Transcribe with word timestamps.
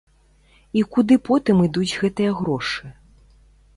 І 0.79 0.83
куды 0.95 1.17
потым 1.29 1.61
ідуць 1.67 1.97
гэтыя 2.01 2.31
грошы? 2.41 2.93